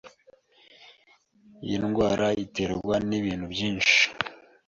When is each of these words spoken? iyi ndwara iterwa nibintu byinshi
iyi 1.65 1.77
ndwara 1.85 2.27
iterwa 2.43 2.95
nibintu 3.07 3.45
byinshi 3.53 3.99